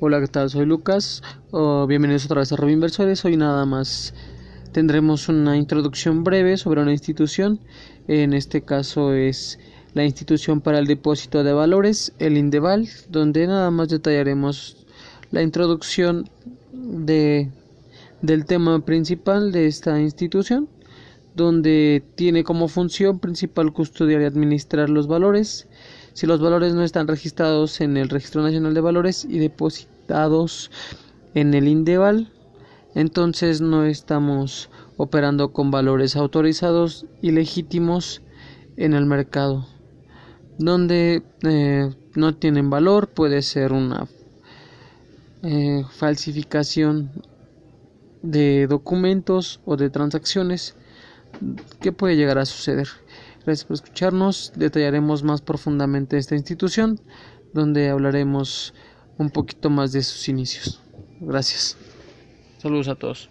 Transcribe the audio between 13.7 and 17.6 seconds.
más detallaremos la introducción de,